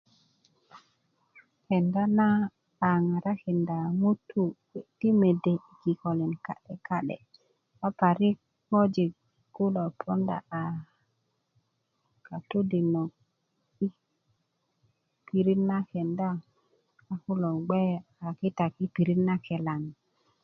kenda 1.67 2.03
na 2.17 2.27
a 2.89 2.91
ŋarakinda 3.09 3.77
ŋutu 3.99 4.43
kuwe 4.69 4.79
ti 4.97 5.07
mede 5.19 5.53
i 5.71 5.75
kikölin 5.81 6.33
ka'de 6.45 6.73
ka'de 6.87 7.17
kega 7.79 7.87
parik 7.99 8.37
ŋojik 8.71 9.11
kulo 9.55 9.83
ponda 10.01 10.37
a 10.59 10.61
kotodinök 12.25 13.11
yi 13.77 13.87
pirit 15.25 15.61
na 15.69 15.77
kenda 15.91 16.29
ko 17.05 17.11
a 17.13 17.15
kulo 17.23 17.49
gbe 17.65 17.81
kakita 18.19 18.65
yi 18.79 18.85
pirit 18.95 19.19
na 19.27 19.35
kelan 19.45 19.83